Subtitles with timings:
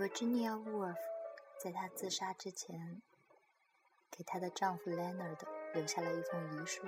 [0.00, 0.96] Virginia Woolf
[1.58, 3.02] 在她自杀之前，
[4.10, 5.38] 给她的丈夫 Leonard
[5.74, 6.86] 留下了一封遗书。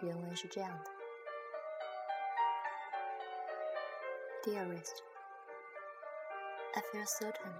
[0.00, 0.90] 原文是这样的：
[4.42, 5.02] Dearest,
[6.74, 7.52] I feel certain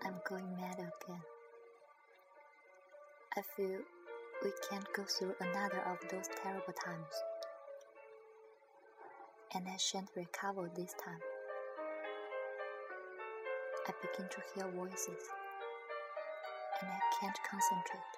[0.00, 1.22] I'm going mad again.
[3.30, 3.84] I feel
[4.42, 7.14] we can't go through another of those terrible times,
[9.52, 11.22] and I shan't recover this time.
[13.85, 15.27] I begin to hear voices,
[16.79, 18.13] and I can't concentrate.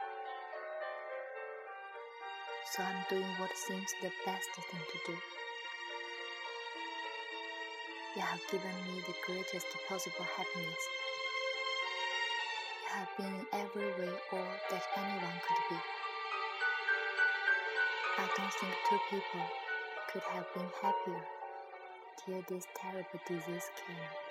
[2.71, 5.17] So I'm doing what seems the best thing to do.
[8.15, 10.83] You have given me the greatest possible happiness.
[12.85, 15.81] You have been in every way all that anyone could be.
[18.19, 19.45] I don't think two people
[20.13, 21.25] could have been happier
[22.23, 24.24] till this terrible disease came.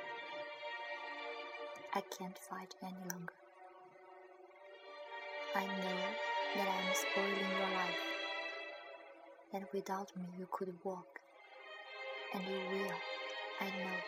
[1.97, 3.33] I can't fight any longer.
[5.55, 6.00] I know
[6.56, 8.03] that I am spoiling your life,
[9.53, 11.20] that without me you could walk,
[12.34, 12.97] and you will,
[13.61, 13.98] I know.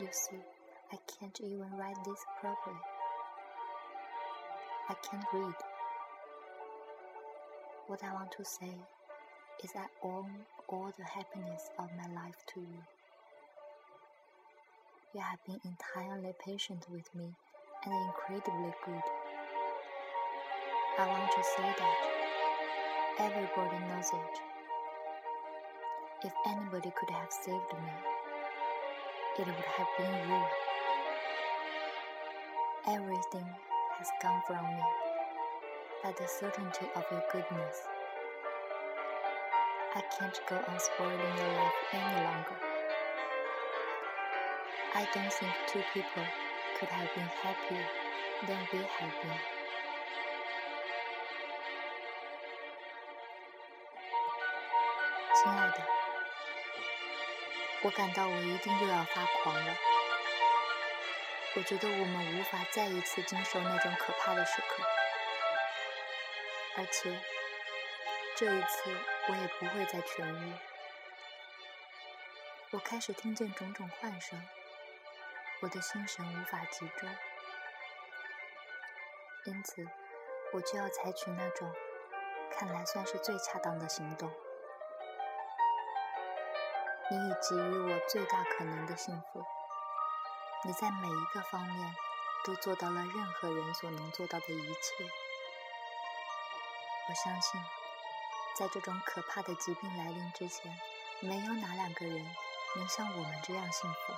[0.00, 0.36] You see,
[0.92, 2.76] I can't even write this properly.
[4.90, 5.54] I can't read.
[7.86, 8.76] What I want to say
[9.62, 10.26] is I owe
[10.68, 12.93] all the happiness of my life to you.
[15.14, 17.36] You have been entirely patient with me
[17.84, 19.02] and incredibly good.
[20.98, 21.98] I want to say that
[23.20, 24.40] everybody knows it.
[26.24, 27.94] If anybody could have saved me,
[29.38, 30.42] it would have been you.
[32.88, 33.46] Everything
[33.98, 34.82] has gone from me
[36.02, 37.82] by the certainty of your goodness.
[39.94, 42.73] I can't go on spoiling your life any longer.
[44.96, 46.24] I don't think two people
[46.78, 47.84] could have been happier
[48.46, 49.38] than we have been.
[55.34, 55.78] 亲爱的，
[57.82, 59.76] 我感到我一定又要发狂了。
[61.56, 64.82] 我觉得我们无法再一次经受那种可怕的时刻，
[66.76, 67.20] 而且
[68.36, 68.96] 这一次
[69.28, 70.52] 我也不会再痊愈。
[72.70, 74.40] 我开始听见种种幻声。
[75.64, 77.08] 我的心神无法集中，
[79.46, 79.82] 因此
[80.52, 81.72] 我就要采取那种
[82.52, 84.30] 看来算是最恰当的行动。
[87.10, 89.42] 你已给予我最大可能的幸福，
[90.64, 91.96] 你在每一个方面
[92.44, 95.08] 都做到了任何人所能做到的一切。
[97.08, 97.58] 我相信，
[98.54, 100.78] 在这种可怕的疾病来临之前，
[101.20, 102.22] 没有哪两个人
[102.76, 104.12] 能像我们这样幸福。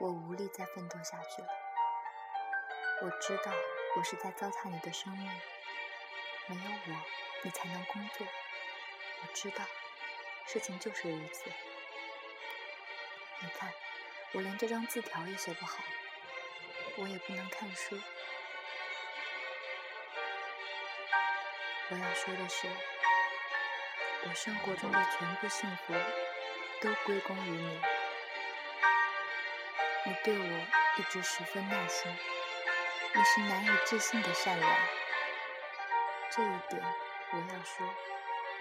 [0.00, 1.48] 我无力再奋斗下去了。
[3.02, 3.52] 我知道
[3.98, 5.30] 我是在糟蹋你的生命，
[6.46, 7.02] 没有我，
[7.42, 8.26] 你才能工作。
[8.26, 9.62] 我知道，
[10.46, 11.50] 事情就是如此。
[13.40, 13.70] 你看，
[14.32, 15.76] 我连这张字条也写不好，
[16.96, 18.00] 我也不能看书。
[21.90, 22.66] 我要说的是，
[24.26, 25.92] 我生活中的全部幸福
[26.80, 27.80] 都归功于你。
[30.10, 30.44] 你对我
[30.96, 32.12] 一直十分耐心，
[33.14, 34.76] 你是难以置信的善良。
[36.32, 36.82] 这一点
[37.30, 37.86] 我要说，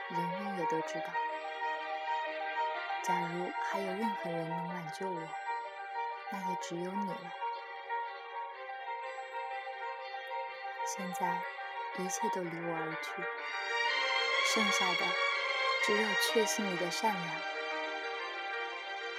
[0.09, 1.05] 人人也都知道。
[3.01, 5.27] 假如还有任何人能挽救我，
[6.29, 7.31] 那也只有你了。
[10.85, 11.41] 现在
[11.97, 13.23] 一切都离我而去，
[14.53, 15.05] 剩下的
[15.83, 17.58] 只有确信你的善良。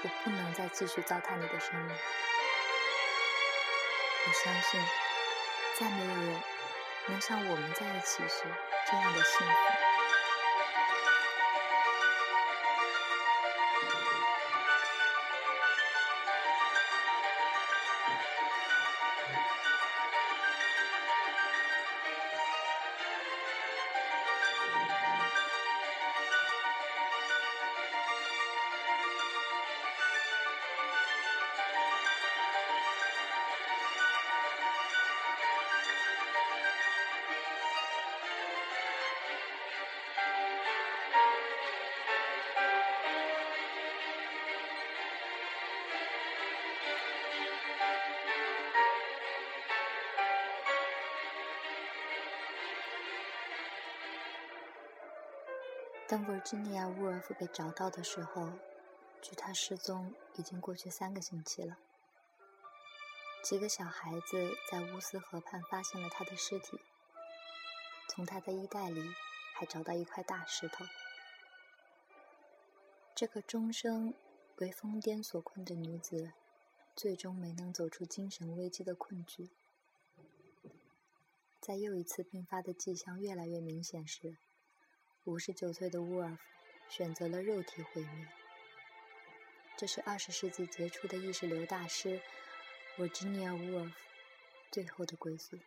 [0.02, 1.96] 我不能再继续糟蹋你的生命。
[4.26, 4.80] 我相信，
[5.78, 6.42] 再没有人
[7.08, 8.44] 能像我们在一起时
[8.90, 9.79] 这样的幸福。
[56.10, 58.50] 当 Virginia Wolf 被找到的时候，
[59.22, 61.78] 距他失踪已经过去三个星期了。
[63.44, 66.80] 几个小孩子在乌斯河畔发现了他的尸体，
[68.08, 69.14] 从他的衣袋里
[69.54, 70.84] 还找到一块大石头。
[73.14, 74.12] 这个终生
[74.56, 76.32] 为疯癫所困的女子，
[76.96, 79.48] 最终没能走出精神危机的困局。
[81.60, 84.38] 在又一次病发的迹象越来越明显时，
[85.24, 86.42] 五十九岁的沃尔夫
[86.88, 88.28] 选择了肉体毁灭。
[89.76, 92.22] 这是二十世纪杰出的意识流大师
[92.96, 93.92] Virginia Woolf
[94.70, 95.60] 最后的归宿。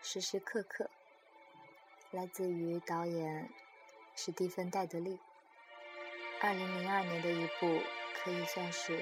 [0.00, 0.88] 时时刻刻
[2.12, 3.50] 来自于导演
[4.14, 5.18] 史蒂芬·戴德利，
[6.40, 7.82] 二零零二年的一部
[8.14, 8.98] 可以算是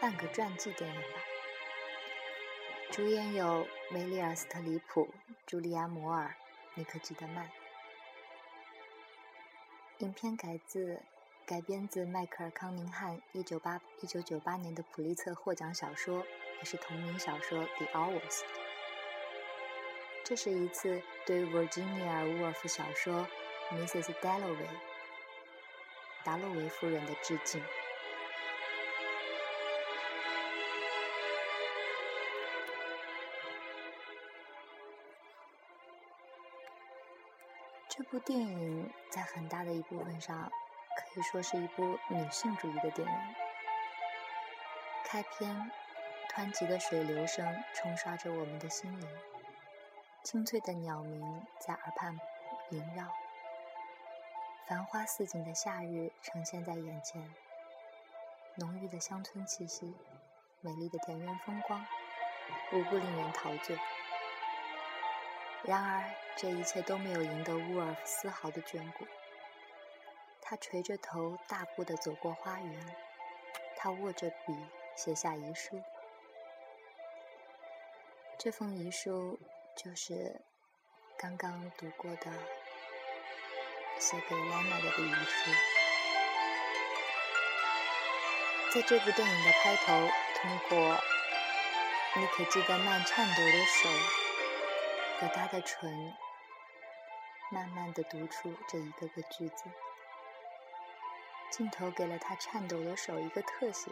[0.00, 1.18] 半个传记电影吧。
[2.90, 5.12] 主演有梅丽尔·斯特里普、
[5.46, 6.34] 茱莉亚·摩尔、
[6.74, 7.50] 尼克·基德曼。
[9.98, 11.02] 影片改自
[11.44, 16.24] 改编自迈克尔·康宁汉一九八一九九八年的普利策获奖小说。
[16.60, 18.20] 也是同名小说《The Hours》。
[20.30, 23.26] 这是一次对 Virginia Woolf 小说
[23.74, 24.14] 《Mrs.
[24.22, 24.54] Dalloway》
[26.22, 27.60] 达洛维夫人的致敬。
[37.88, 40.48] 这部电影在很大的一部分上
[40.96, 43.34] 可以说是一部女性主义的电影。
[45.04, 45.72] 开篇。
[46.32, 47.44] 湍急的水流声
[47.74, 49.08] 冲刷着我们的心灵，
[50.22, 52.20] 清脆的鸟鸣在耳畔
[52.70, 53.10] 萦绕，
[54.66, 57.34] 繁花似锦的夏日呈现在眼前，
[58.56, 59.94] 浓郁的乡村气息，
[60.60, 61.84] 美丽的田园风光，
[62.72, 63.78] 无不令人陶醉。
[65.64, 66.04] 然而，
[66.36, 69.06] 这一切都没有赢得乌尔夫丝毫的眷顾。
[70.42, 72.94] 他垂着头，大步地走过花园，
[73.74, 74.54] 他握着笔，
[74.94, 75.82] 写下遗书。
[78.38, 79.38] 这封遗书
[79.76, 80.42] 就是
[81.18, 82.30] 刚刚读过的
[83.98, 85.50] 写给 Lana 的遗书。
[88.74, 91.00] 在这部电影的开头，通过
[92.14, 93.88] 你可记得曼颤抖的手
[95.18, 96.14] 和他的唇，
[97.50, 99.64] 慢慢的读出这一个个句子。
[101.50, 103.90] 镜头给了他颤抖的手一个特写，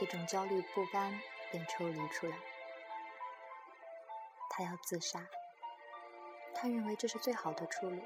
[0.00, 1.18] 一种焦虑不甘
[1.50, 2.36] 便抽离出来。
[4.58, 5.24] 他要自杀，
[6.52, 7.96] 他认为这是最好的出路。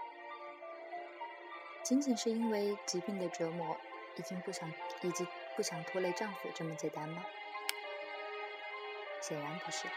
[1.82, 3.74] 仅仅是因为疾病的折磨，
[4.16, 4.70] 已经不想，
[5.00, 5.26] 以及
[5.56, 7.24] 不想拖累丈夫这么简单吗？
[9.22, 9.88] 显然不是。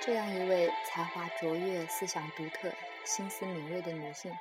[0.00, 2.72] 这样一位才华卓越、思想独特、
[3.04, 4.34] 心思敏锐的女性，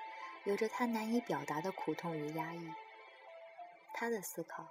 [0.46, 2.72] 有着她难以表达的苦痛与压抑。
[3.94, 4.70] 她的思考，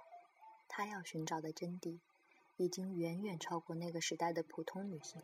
[0.67, 1.99] 她要寻找的真谛，
[2.57, 5.21] 已经远远超过那个时代的普通女性。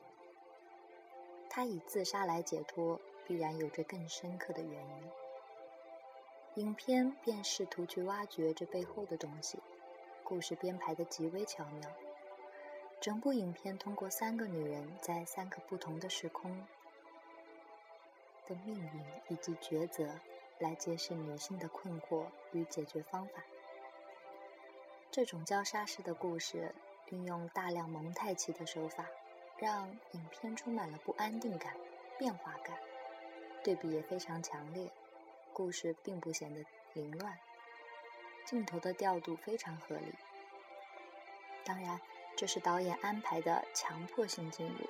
[1.57, 6.63] 他以自杀来解脱，必然有着更深刻的原因。
[6.63, 9.57] 影片便试图去挖掘这背后的东西，
[10.23, 11.89] 故事编排的极为巧妙。
[13.01, 16.63] 整部影片通过三个女人在三个不同的时空
[18.47, 20.07] 的命运以及抉择，
[20.59, 23.43] 来揭示女性的困惑与解决方法。
[25.09, 26.75] 这种交叉式的故事
[27.09, 29.07] 运用大量蒙太奇的手法。
[29.59, 31.73] 让影片充满了不安定感、
[32.17, 32.77] 变化感，
[33.63, 34.91] 对比也非常强烈。
[35.51, 37.37] 故事并不显得凌乱，
[38.45, 40.13] 镜头的调度非常合理。
[41.65, 41.99] 当然，
[42.35, 44.87] 这是导演安排的强迫性进入。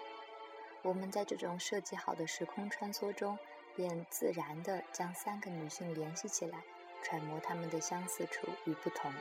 [0.82, 3.40] 我们在这种设计好的时空穿梭中，
[3.76, 6.62] 便自然地将三个女性联系起来，
[7.02, 9.12] 揣摩她们的相似处与不同。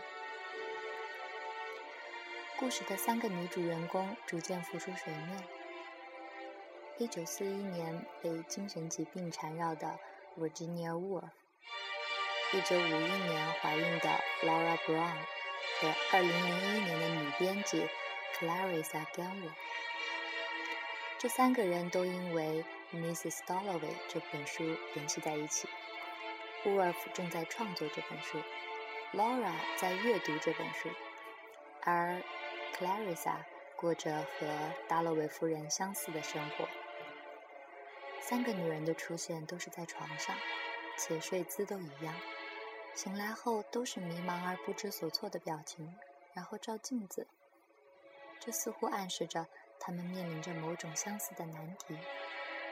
[2.59, 5.45] 故事的三个女主人公逐渐浮出水面。
[6.97, 9.99] 一九四一年被精神疾病缠绕的
[10.39, 11.29] Virginia Woolf，
[12.55, 14.09] 一九五一年怀孕的
[14.43, 15.19] Laura Brown
[15.81, 17.87] 和二零零一年的女编辑
[18.39, 19.53] Clarissa Ganwell，
[21.19, 22.65] 这三个人都因为
[22.97, 23.41] 《Mrs.
[23.47, 25.69] Dalloway》这本书联系在一起。
[26.65, 28.41] Wolf 正在创作这本书
[29.13, 30.89] ，Laura 在阅读这本书，
[31.83, 32.23] 而
[32.79, 33.37] Clarissa
[33.75, 34.47] 过着和
[34.87, 36.69] 达洛维夫人相似的生活。
[38.21, 40.37] 三个女人的出现都是在床上，
[40.99, 42.15] 且睡姿都一样。
[42.95, 45.95] 醒来后都是迷茫而不知所措的表情，
[46.35, 47.27] 然后照镜子。
[48.39, 49.47] 这似乎暗示着
[49.81, 51.97] 她们面临着某种相似的难题。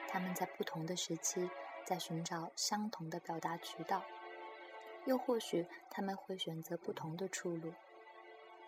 [0.08, 1.48] 她们在不同的时期
[1.86, 4.04] 在寻找相同的表达渠道，
[5.06, 7.72] 又或许他们会选择不同的出路。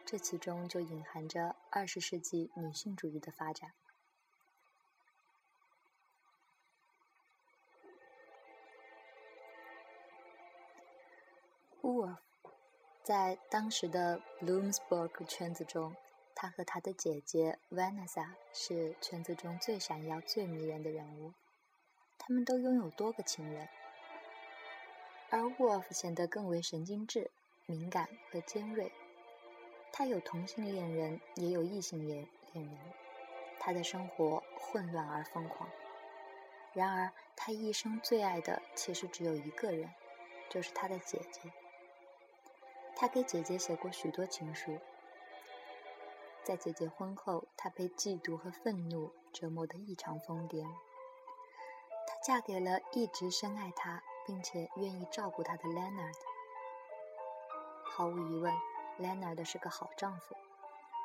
[0.06, 3.72] 这其中就隐含着二十世纪女性主义的发展。
[11.82, 12.18] Wolf
[13.02, 15.96] 在当时的 Bloomsburg 圈子中，
[16.36, 21.32] 他和他的姐姐 Vanessa 是圈子中最闪耀、最迷人的人物。
[22.16, 23.68] 他们都拥有多个情人，
[25.30, 27.32] 而 Wolf 显得更为神经质、
[27.66, 28.92] 敏感和尖锐。
[29.92, 32.78] 他有同性恋人，也有异性恋恋人。
[33.58, 35.68] 他的生活混乱而疯狂。
[36.72, 39.90] 然而，他一生最爱的其实只有一个人，
[40.50, 41.50] 就是他的姐姐。
[42.94, 44.78] 他给姐姐写过许多情书。
[46.44, 50.64] 在姐姐婚后，他被嫉妒和愤怒折磨得异常疯癫。
[52.06, 56.14] 她嫁给了一直深爱她并且愿意照顾她的 Leonard。
[57.84, 58.54] 毫无疑问
[58.98, 60.36] ，Leonard 是个好丈夫。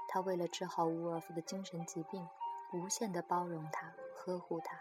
[0.08, 2.28] 他为了治好乌尔夫的精神疾病，
[2.74, 4.78] 无限的包容他，呵护他。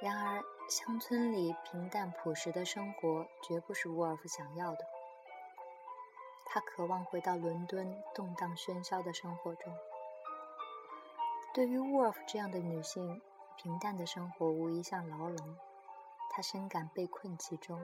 [0.00, 4.86] 然而，乡村里平淡朴实的生活绝不是沃尔夫想要的。
[6.46, 9.76] 他渴望回到伦敦动荡喧嚣的生活中。
[11.52, 13.20] 对于沃尔夫这样的女性，
[13.56, 15.56] 平淡的生活无疑像牢笼，
[16.30, 17.80] 她深感被困其中。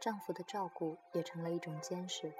[0.00, 2.32] 丈夫的照顾也成了一种监视，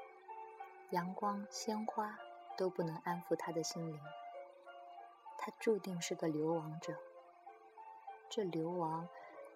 [0.90, 2.18] 阳光、鲜花
[2.56, 4.00] 都不能安抚他的心灵。
[5.38, 6.94] 他注定是个流亡者。
[8.28, 9.09] 这流亡，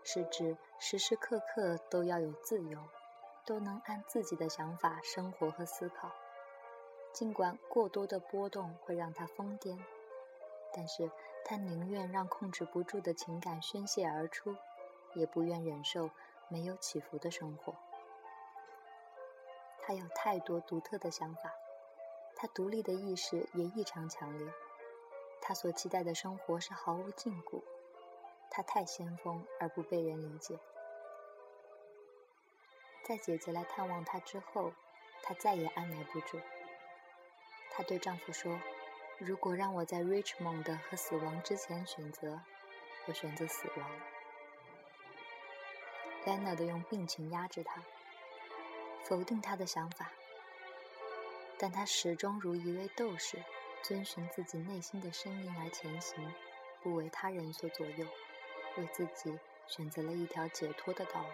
[0.02, 2.78] 是指时时刻刻都要有自由。
[3.46, 6.10] 都能按自己的想法生活和思考，
[7.12, 9.78] 尽管过多的波动会让他疯癫，
[10.72, 11.10] 但是
[11.44, 14.56] 他宁愿让控制不住的情感宣泄而出，
[15.12, 16.08] 也不愿忍受
[16.48, 17.74] 没有起伏的生活。
[19.86, 21.52] 他有太多独特的想法，
[22.34, 24.50] 他独立的意识也异常强烈。
[25.42, 27.62] 他所期待的生活是毫无禁锢，
[28.50, 30.58] 他太先锋而不被人理解。
[33.06, 34.72] 在姐姐来探望她之后，
[35.22, 36.40] 她再也按捺不住。
[37.70, 38.58] 她对丈夫说
[39.20, 42.40] ：“如果让我在 Richmond 和死亡之前选择，
[43.06, 43.90] 我选择死亡。”
[46.24, 47.82] Leonard 用病情压制她，
[49.04, 50.10] 否定他的想法，
[51.58, 53.44] 但他始终如一位斗士，
[53.82, 56.34] 遵循自己内心的声音而前行，
[56.82, 58.06] 不为他人所左右，
[58.76, 61.28] 为自己选择了一条解脱的道路。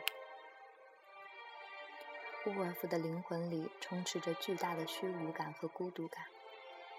[2.47, 6.25] 乌尔夫的灵魂里充斥着巨大的虚无感和孤独感，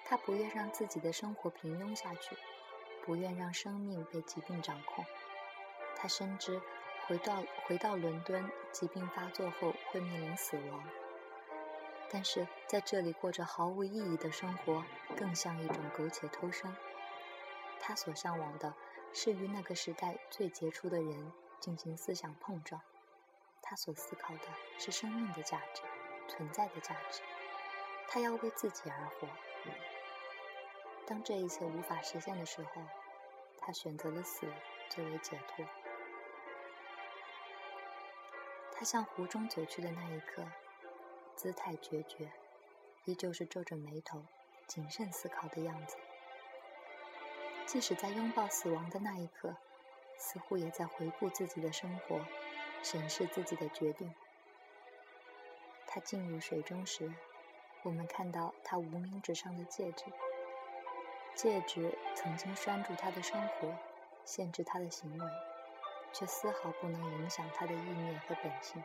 [0.05, 2.37] 他不愿让自己的生活平庸下去，
[3.03, 5.03] 不愿让生命被疾病掌控。
[5.97, 6.61] 他深知，
[7.07, 10.83] 回到回到伦敦，疾病发作后会面临死亡。
[12.09, 14.83] 但是在这里过着毫无意义的生活，
[15.17, 16.75] 更像一种苟且偷生。
[17.79, 18.73] 他所向往的
[19.13, 22.81] 是与那个时代最杰出的人进行思想碰撞。
[23.61, 24.43] 他所思考的
[24.77, 25.81] 是生命的价值，
[26.27, 27.21] 存在的价值。
[28.07, 29.27] 他要为自己而活。
[31.07, 32.81] 当这一切无法实现的时候，
[33.57, 34.45] 他选择了死
[34.89, 35.65] 作为解脱。
[38.81, 40.43] 他向湖中走去的那一刻，
[41.35, 42.31] 姿态决绝，
[43.05, 44.23] 依旧是皱着眉头、
[44.65, 45.97] 谨慎思考的样子。
[47.67, 49.55] 即使在拥抱死亡的那一刻，
[50.17, 52.25] 似乎也在回顾自己的生活。
[52.81, 54.11] 审视自己的决定。
[55.85, 57.13] 他进入水中时，
[57.83, 60.05] 我们看到他无名指上的戒指。
[61.35, 63.75] 戒指曾经拴住他的生活，
[64.25, 65.25] 限制他的行为，
[66.13, 68.83] 却丝毫不能影响他的意念和本性。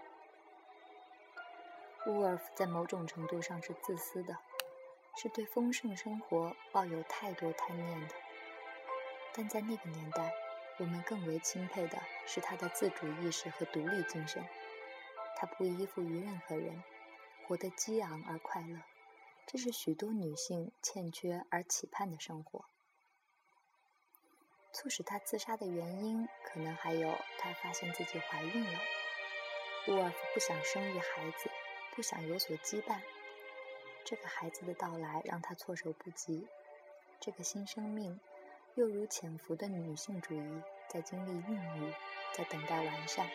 [2.06, 4.37] 乌尔夫在某种程度上是自私的，
[5.16, 8.14] 是对丰盛生活抱有太多贪念的。
[9.33, 10.33] 但在那个年代。
[10.78, 14.47] 我们更为钦佩的是他的自主意识和独立精神。
[15.35, 16.85] 他不依附于任何人，
[17.47, 18.83] 活得激昂而快乐，
[19.47, 22.66] 这是许多女性欠缺而期盼的生活。
[24.76, 28.78] 促使他自杀的原因，可能还有他发现自己怀孕了。
[29.87, 31.50] 沃尔夫不想生育孩子，
[31.92, 33.00] 不想有所羁绊。
[34.04, 36.47] 这个孩子的到来让他措手不及。
[37.18, 38.21] 这个新生命，
[38.75, 41.95] 又如潜伏的女性主义，在经历孕育，
[42.35, 43.26] 在等待完善。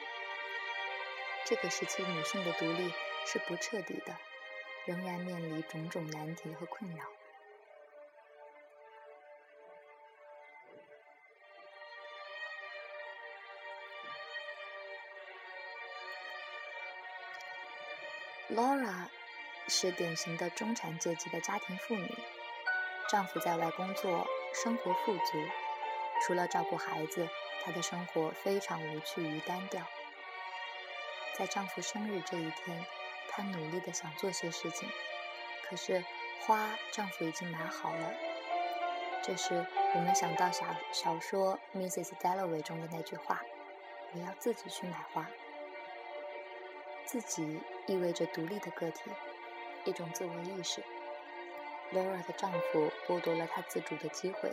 [1.47, 2.93] 这个时期女性的独立
[3.25, 4.15] 是不彻底的，
[4.85, 7.03] 仍然面临种种难题和困扰。
[18.53, 19.07] Laura
[19.69, 22.13] 是典型的中产阶级的家庭妇女，
[23.09, 25.23] 丈夫在外工作，生活富足。
[26.21, 27.29] 除了照顾孩子，
[27.63, 29.81] 她的生活非常无趣与单调。
[31.37, 32.85] 在丈夫生日这一天，
[33.29, 34.89] 她努力的想做些事情，
[35.69, 36.03] 可是
[36.41, 38.13] 花丈夫已经买好了。
[39.23, 39.65] 这时，
[39.95, 42.11] 我们想到小小说《Mrs.
[42.21, 43.41] Dalloway》中的那句话
[44.13, 45.25] ：“我要自己去买花。”
[47.05, 49.11] 自己意味着独立的个体，
[49.83, 50.81] 一种自我意识。
[51.93, 54.51] Laura 的丈夫剥夺了她自主的机会，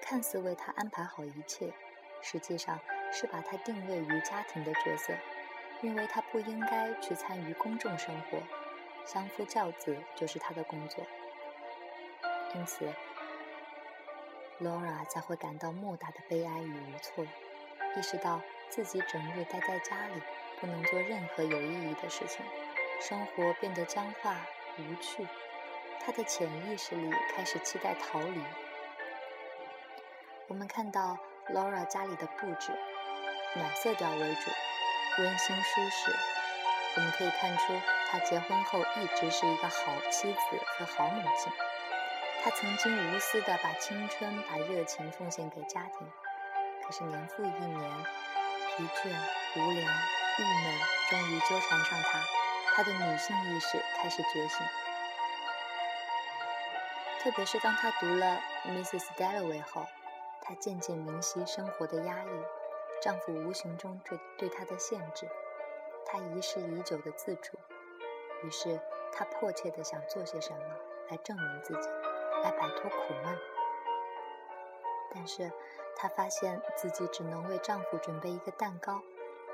[0.00, 1.72] 看似为她安排好一切，
[2.20, 2.80] 实际上
[3.12, 5.14] 是把她定位于家庭的角色，
[5.82, 8.38] 认为她不应该去参与公众生活，
[9.06, 11.04] 相夫教子就是她的工作。
[12.56, 12.92] 因此
[14.60, 17.24] ，Laura 才会感到莫大的悲哀与无措，
[17.96, 20.20] 意识到自己整日待在家里。
[20.60, 22.44] 不能做任何有意义的事情，
[23.00, 24.36] 生活变得僵化
[24.78, 25.26] 无趣。
[26.04, 28.42] 他的潜意识里开始期待逃离。
[30.48, 31.16] 我们看到
[31.48, 32.72] Laura 家里的布置，
[33.54, 34.50] 暖色调为主，
[35.18, 36.14] 温馨舒适。
[36.96, 37.72] 我们可以看出，
[38.10, 41.52] 她结婚后一直是一个好妻子和好母亲。
[42.42, 46.06] 她曾经无私地把青春、把热情奉献给家庭，
[46.84, 47.90] 可是年复一年，
[48.76, 49.08] 疲倦、
[49.56, 49.88] 无聊。
[50.36, 52.18] 郁闷终于纠缠上他，
[52.74, 54.66] 他的女性意识开始觉醒。
[57.20, 59.04] 特别是当他读了《Mrs.
[59.16, 59.86] Dalloway》后，
[60.42, 62.28] 他渐渐明晰生活的压抑，
[63.00, 65.28] 丈夫无形中对对她的限制，
[66.04, 67.56] 她遗失已久的自主。
[68.42, 68.80] 于是，
[69.12, 70.58] 她迫切地想做些什么
[71.10, 71.88] 来证明自己，
[72.42, 73.38] 来摆脱苦闷。
[75.14, 75.50] 但是，
[75.96, 79.00] 她发现自己只能为丈夫准备一个蛋糕。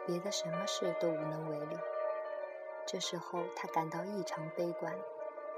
[0.06, 1.78] 别的什么事都无能为力。
[2.86, 4.92] 这时候，他感到异常悲观。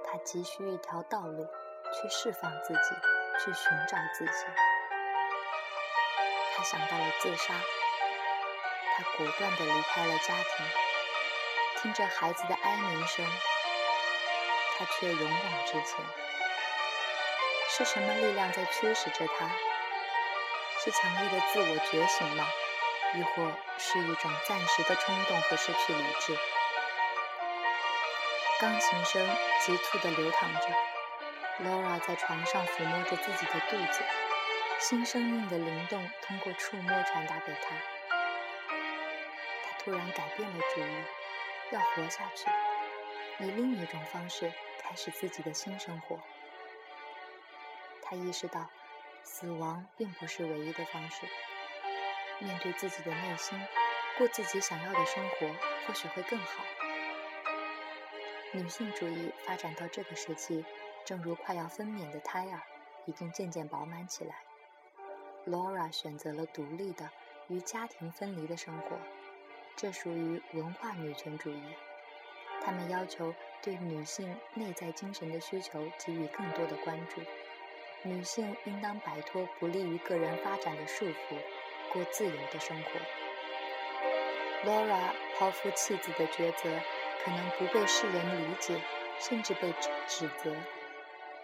[0.05, 1.46] 他急需一条道路，
[1.92, 2.94] 去释放自己，
[3.38, 4.44] 去寻找自己。
[6.55, 7.55] 他想到了自杀。
[8.94, 10.66] 他果断地离开了家庭，
[11.78, 13.24] 听着孩子的哀鸣声，
[14.76, 16.05] 他却勇往直前。
[17.68, 19.48] 是什么力量在驱使着他？
[20.85, 22.44] 是强烈的自我觉醒吗？
[23.14, 26.38] 亦或是一种暂时的冲动和失去理智。
[28.61, 30.61] 钢琴声急促地流淌着
[31.64, 34.05] ，Laura 在床上抚摸着自己的肚子，
[34.79, 37.77] 新生命的灵动通过触摸传达给她。
[39.64, 41.05] 她突然改变了主意，
[41.72, 42.48] 要活下去，
[43.44, 46.20] 以另一种方式开始自己的新生活。
[48.01, 48.70] 她意识到，
[49.25, 51.27] 死亡并不是唯一的方式。
[52.42, 53.59] 面对自己的内心，
[54.18, 55.46] 过自己想要的生活，
[55.87, 56.64] 或许会更好。
[58.52, 60.64] 女性主义发展到这个时期，
[61.05, 62.61] 正如快要分娩的胎儿，
[63.07, 64.35] 已经渐渐饱满起来。
[65.46, 67.11] Laura 选择了独立的、
[67.48, 68.98] 与家庭分离的生活，
[69.74, 71.62] 这属于文化女权主义。
[72.61, 77.20] 他们要求对女性内在精神的需求给予更多的关注，
[78.02, 81.37] 女性应当摆脱不利于个人发展的束缚。
[81.92, 82.90] 过自由的生活。
[84.64, 86.81] Laura 抛夫弃子的抉择
[87.24, 88.81] 可能不被世人理解，
[89.18, 90.57] 甚至被指指责，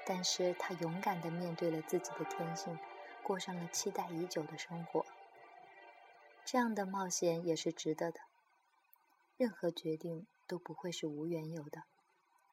[0.06, 2.78] 但是她勇敢地面对了自己的天性，
[3.22, 5.04] 过上了期待已久的生活。
[6.44, 8.20] 这样的冒险也是值得的。
[9.36, 11.82] 任何决定都不会是无缘由的，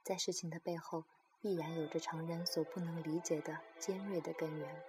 [0.03, 1.05] 在事情的背后
[1.41, 4.83] 必然有着常人所不能理解的尖锐的根源。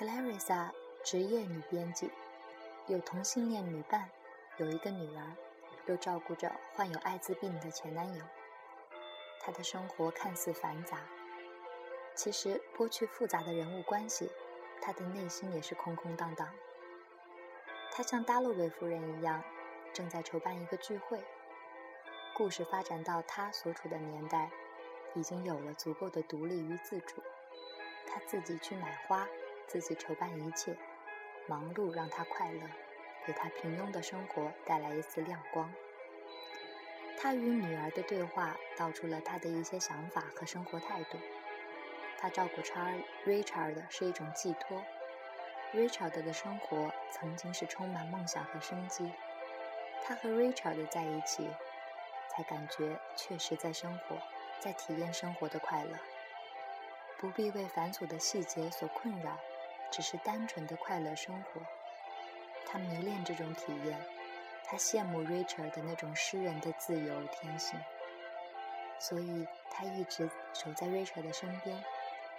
[0.00, 0.70] Clarissa
[1.04, 2.10] 职业女编辑，
[2.86, 4.08] 有同性恋女伴，
[4.56, 5.36] 有一个女儿，
[5.84, 8.24] 又照顾着患有艾滋病的前男友。
[9.38, 11.00] 她的生活看似繁杂，
[12.14, 14.30] 其实剥去复杂的人物关系，
[14.80, 16.48] 她的内心也是空空荡荡。
[17.92, 19.44] 她像达洛维夫人一样，
[19.92, 21.22] 正在筹办一个聚会。
[22.32, 24.50] 故事发展到她所处的年代，
[25.12, 27.22] 已经有了足够的独立与自主，
[28.06, 29.28] 她自己去买花。
[29.70, 30.74] 自己筹办一切，
[31.46, 32.62] 忙碌让他快乐，
[33.24, 35.72] 给他平庸的生活带来一丝亮光。
[37.16, 41.18] 他与女儿的对话道出了他的一些想法和生活态度。
[42.18, 44.82] 他照顾查尔 Richard 是一种寄托。
[45.72, 49.12] Richard 的生活曾经是充满梦想和生机。
[50.02, 51.48] 他和 Richard 在一起，
[52.28, 54.16] 才感觉确实在生活，
[54.58, 55.96] 在体验生活的快乐。
[57.18, 59.38] 不必为繁琐的细节所困扰，
[59.90, 61.60] 只是单纯的快乐生活。
[62.66, 64.00] 他迷恋这种体验，
[64.64, 67.78] 他羡慕 Richard 的那种诗人的自由天性，
[68.98, 71.82] 所以他一直守在 Richard 的身边，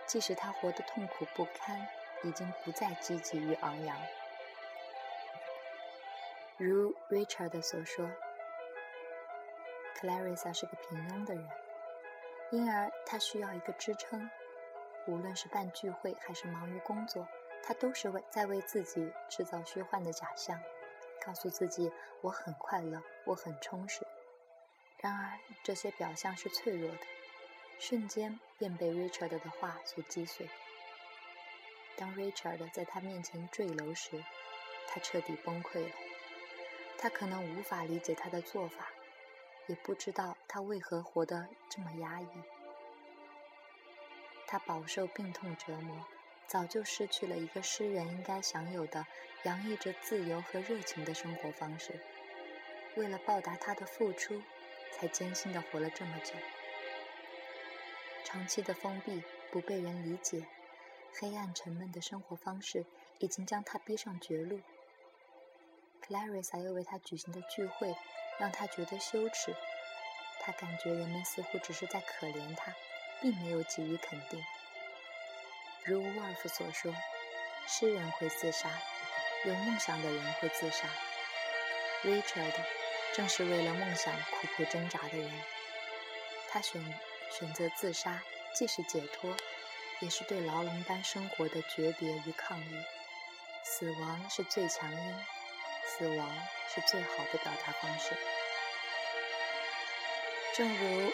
[0.05, 1.87] 即使他活得痛苦不堪，
[2.23, 3.97] 已经不再积极与昂扬。
[6.57, 8.09] 如 Richard 所说
[9.99, 11.49] ，Clarissa 是个平庸的人，
[12.51, 14.29] 因而他需要一个支撑。
[15.07, 17.27] 无论是办聚会还是忙于工作，
[17.63, 20.59] 他都是为在为自己制造虚幻的假象，
[21.25, 24.05] 告诉自己我很快乐，我很充实。
[24.97, 26.99] 然而这些表象是脆弱的，
[27.79, 30.49] 瞬间便被 Richard 的话所击碎。
[31.95, 34.23] 当 Richard 在他面前坠楼时，
[34.87, 35.91] 他彻底崩溃了。
[36.97, 38.89] 他可能无法理解他的做法，
[39.65, 42.27] 也不知道他为何活得这么压抑。
[44.45, 46.05] 他饱受病痛折磨，
[46.47, 49.05] 早就失去了一个诗人应该享有的
[49.43, 51.99] 洋溢着自由和热情的生活方式。
[52.95, 54.41] 为了报答他的付出，
[54.91, 56.33] 才艰辛地活了这么久。
[58.23, 60.45] 长期的封闭、不被人理解、
[61.13, 62.85] 黑暗沉闷的生活方式，
[63.19, 64.59] 已经将他逼上绝路。
[66.05, 67.95] Clarissa 又为他举行的聚会，
[68.39, 69.55] 让他觉得羞耻。
[70.41, 72.73] 他感觉人们似乎只是在可怜他。
[73.21, 74.43] 并没有给予肯定。
[75.83, 76.93] 如沃尔夫所说，
[77.67, 78.69] 诗人会自杀，
[79.45, 80.87] 有梦想的人会自杀。
[82.03, 82.53] Richard
[83.13, 85.31] 正是为了梦想苦苦挣扎的人。
[86.49, 86.83] 他选
[87.31, 88.21] 选择自杀，
[88.53, 89.35] 既是解脱，
[90.01, 92.83] 也是对牢笼般生活的诀别与抗议。
[93.63, 95.15] 死亡是最强音，
[95.87, 96.29] 死亡
[96.73, 98.15] 是最好的表达方式。
[100.55, 101.11] 正如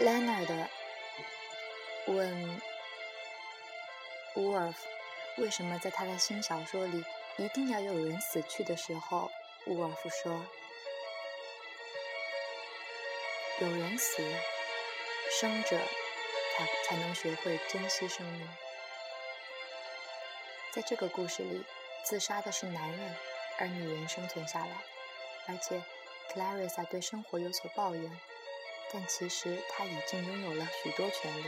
[0.00, 0.66] Leonard。
[2.08, 2.60] 问
[4.36, 4.86] 伍尔夫
[5.38, 7.02] 为什么在他的新小说里
[7.38, 9.30] 一定要有人死去的时候，
[9.66, 10.44] 伍尔夫说
[13.60, 14.22] ：“有人死，
[15.40, 15.78] 生者
[16.54, 18.46] 才才能学会珍惜生命。”
[20.72, 21.64] 在这个故事里，
[22.04, 23.16] 自杀的是男人，
[23.58, 24.76] 而女人生存下来。
[25.46, 25.82] 而且
[26.30, 28.20] ，Clarissa 对生活有所抱怨，
[28.92, 31.44] 但其实她已经拥有了许多权利。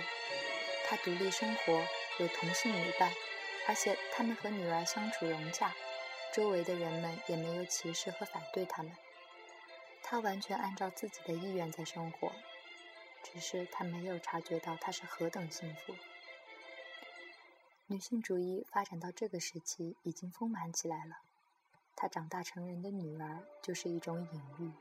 [0.87, 1.83] 她独立生活，
[2.19, 3.13] 有同性女伴，
[3.67, 5.75] 而且他们和女儿相处融洽，
[6.35, 8.93] 周围的人们也没有歧视和反对他们。
[10.03, 12.33] 他完全按照自己的意愿在生活，
[13.23, 15.95] 只是他没有察觉到他是何等幸福。
[17.87, 21.19] 女性主义发展到这个时期已经丰满起来了，
[21.95, 24.73] 她长大成人的女儿就是一种隐喻。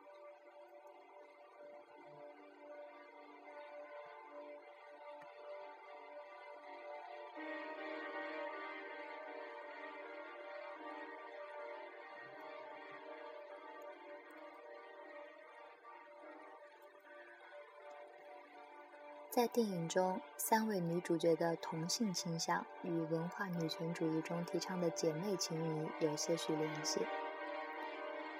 [19.37, 27.01] 在电影中，三位女主角的同性倾向与文化女权主义中提倡的姐妹情谊有些许联系。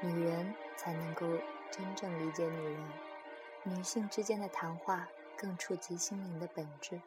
[0.02, 1.28] 女人才能够
[1.70, 2.92] 真正理解女人，
[3.62, 5.08] 女性之间的谈话
[5.38, 7.00] 更触及心灵的本质。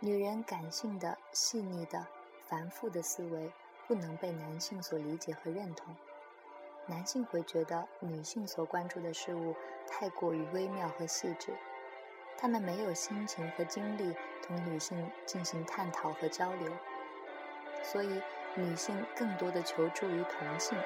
[0.00, 2.04] 女人感性的、细腻的、
[2.48, 3.52] 繁复的思维
[3.86, 5.94] 不能被男性所理解和认同，
[6.86, 9.54] 男性会觉得女性所关注的事物
[9.86, 11.52] 太过于微妙和细致。
[12.40, 16.72] 他们没有心情和精力同女性进行探讨和交流，
[17.82, 18.22] 所以
[18.54, 20.78] 女性更多的求助于同性。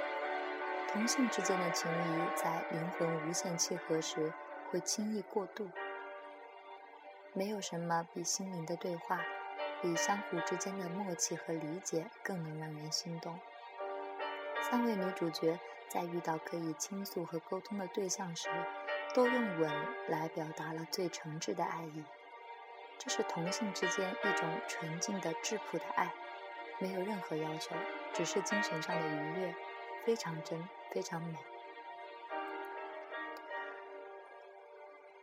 [0.91, 4.33] 同性之间的情谊在灵魂无限契合时
[4.71, 5.69] 会轻易过度。
[7.35, 9.21] 没有什么比心灵的对话，
[9.81, 13.39] 比相互之间的默契和理解更能让人心动。
[14.63, 18.49] 三位女主角在遇到可以倾诉和沟通的对象时。
[19.15, 19.71] 都用吻
[20.09, 22.03] 来表达了最诚挚的爱意，
[22.99, 26.11] 这是同性之间一种纯净的质朴的爱，
[26.79, 27.77] 没有任何要求，
[28.15, 29.55] 只是精神上的愉悦，
[30.05, 31.37] 非常真，非常美。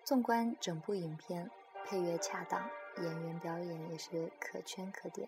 [0.03, 1.49] 纵观整部影片，
[1.85, 5.27] 配乐恰当，演员表演也是可圈可点，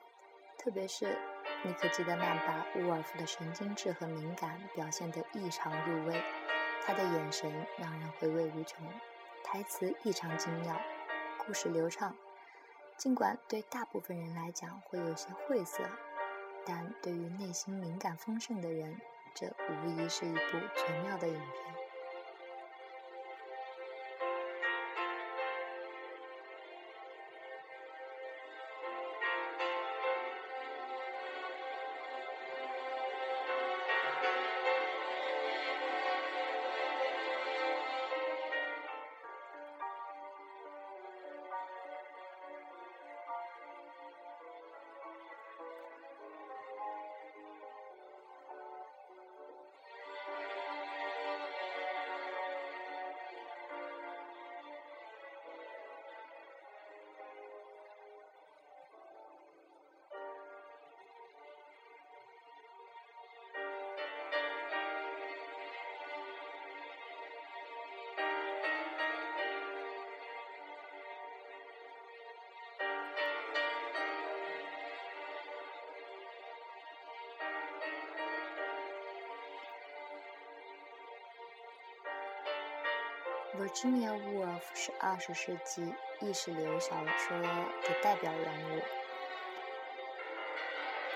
[0.57, 1.17] 特别是
[1.63, 6.23] 尼可基德曼把沃尔夫的神经质和敏感表现得异常入微，
[6.83, 8.85] 他的眼神让人回味无穷，
[9.43, 10.75] 台词异常精妙，
[11.37, 12.15] 故事流畅。
[12.97, 15.83] 尽管对大部分人来讲会有些晦涩，
[16.65, 18.99] 但对于内心敏感丰盛的人，
[19.33, 21.80] 这无疑是一部绝妙的影片。
[83.57, 88.81] Virginia Woolf 是二十世纪意识流小说的代表人物，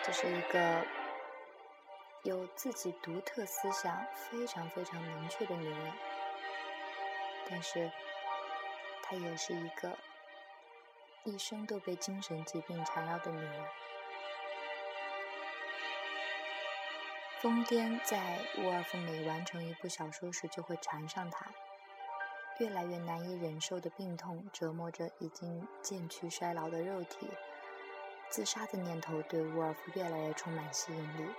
[0.04, 0.86] 这是一个
[2.24, 5.94] 有自己独特思想、非常非常明确的女人，
[7.50, 7.90] 但是
[9.02, 9.98] 她也是一个
[11.24, 13.66] 一生都被精神疾病缠绕的女人。
[17.40, 21.46] 疯癫在沃尔夫每完成一部小说时就会缠上她。
[22.58, 27.30] 越来越难以忍受的病痛折磨着已经渐趋衰老的肉体，
[28.30, 31.30] 自杀的念头对沃尔夫越来越充满吸引力。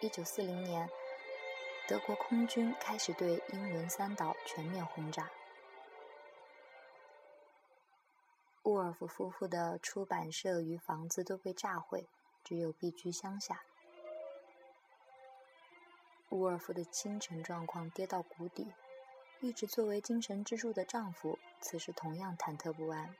[0.00, 0.88] 一九四零年，
[1.86, 5.30] 德国空军开始对英伦三岛全面轰炸，
[8.62, 12.08] 沃尔夫夫妇的出版社与房子都被炸毁，
[12.42, 13.62] 只有避居乡下。
[16.30, 18.72] 沃尔夫的精神状况跌到谷底。
[19.40, 23.14] 一直作为精神支柱的丈夫，此时同样忐忑不安。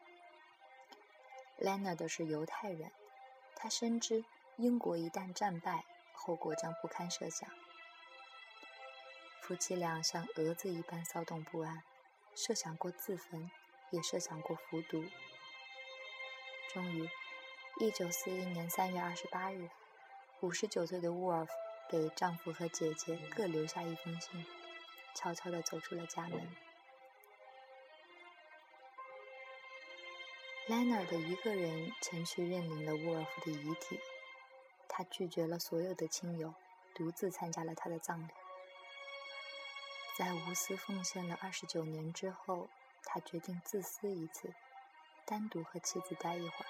[1.58, 2.90] Leonard 是犹太人，
[3.54, 4.24] 他深知
[4.56, 7.48] 英国一旦战败，后果将不堪设想。
[9.42, 11.82] 夫妻俩像蛾子一般骚动不安，
[12.34, 13.50] 设想过自焚，
[13.90, 15.04] 也设想过服毒。
[16.72, 17.08] 终于
[17.78, 19.70] ，1941年3月28日
[20.40, 21.52] ，59岁的沃尔夫
[21.90, 24.44] 给丈夫和姐姐各留下一封信。
[25.16, 26.46] 悄悄地走出了家门。
[30.68, 33.98] Leonard 一个人前去认领了沃尔夫的遗体，
[34.88, 36.52] 他拒绝了所有的亲友，
[36.94, 38.30] 独自参加了他的葬礼。
[40.18, 42.68] 在无私奉献了二十九年之后，
[43.04, 44.52] 他决定自私一次，
[45.24, 46.66] 单独和妻子待一会儿。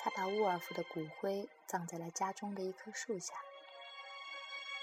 [0.00, 3.34] 他把沃尔夫的骨灰葬在了家中的一棵树下。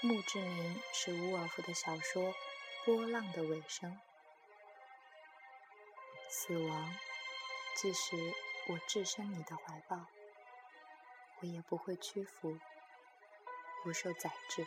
[0.02, 2.32] 墓志铭是伍尔夫的小说
[2.86, 3.92] 《波浪的尾声》。
[6.30, 6.94] 死亡，
[7.76, 8.16] 即使
[8.68, 10.06] 我置身你的怀抱，
[11.40, 12.58] 我也不会屈服，
[13.84, 14.66] 不受宰制。